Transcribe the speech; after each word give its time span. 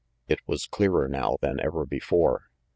It 0.27 0.39
was 0.47 0.65
clearer 0.65 1.07
now 1.07 1.37
than 1.41 1.59
ever 1.59 1.85
before. 1.85 2.49